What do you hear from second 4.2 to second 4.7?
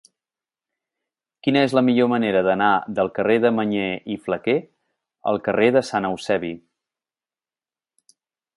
Flaquer